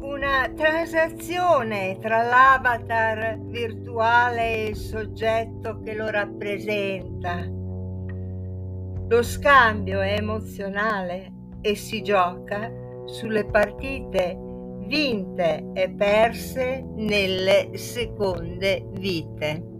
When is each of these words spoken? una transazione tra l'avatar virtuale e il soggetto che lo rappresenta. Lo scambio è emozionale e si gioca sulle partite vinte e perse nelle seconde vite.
una 0.00 0.50
transazione 0.54 1.98
tra 2.00 2.22
l'avatar 2.22 3.38
virtuale 3.40 4.54
e 4.54 4.64
il 4.68 4.76
soggetto 4.76 5.80
che 5.80 5.94
lo 5.94 6.10
rappresenta. 6.10 7.46
Lo 9.08 9.22
scambio 9.22 10.00
è 10.00 10.16
emozionale 10.18 11.32
e 11.60 11.74
si 11.74 12.02
gioca 12.02 12.70
sulle 13.06 13.44
partite 13.44 14.38
vinte 14.86 15.70
e 15.72 15.90
perse 15.90 16.84
nelle 16.94 17.76
seconde 17.76 18.86
vite. 18.92 19.73